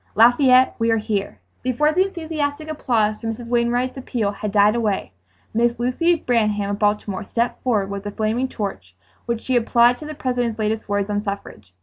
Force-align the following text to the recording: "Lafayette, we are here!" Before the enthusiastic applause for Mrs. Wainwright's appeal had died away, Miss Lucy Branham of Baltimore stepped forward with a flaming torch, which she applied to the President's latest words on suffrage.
"Lafayette, 0.15 0.75
we 0.79 0.89
are 0.89 0.97
here!" 0.97 1.37
Before 1.61 1.91
the 1.91 2.07
enthusiastic 2.07 2.67
applause 2.71 3.21
for 3.21 3.27
Mrs. 3.27 3.49
Wainwright's 3.49 3.97
appeal 3.97 4.31
had 4.31 4.51
died 4.51 4.73
away, 4.73 5.11
Miss 5.53 5.79
Lucy 5.79 6.15
Branham 6.15 6.71
of 6.71 6.79
Baltimore 6.79 7.23
stepped 7.23 7.61
forward 7.61 7.91
with 7.91 8.07
a 8.07 8.11
flaming 8.11 8.47
torch, 8.47 8.95
which 9.27 9.41
she 9.43 9.55
applied 9.55 9.99
to 9.99 10.05
the 10.07 10.15
President's 10.15 10.57
latest 10.57 10.89
words 10.89 11.11
on 11.11 11.21
suffrage. 11.21 11.71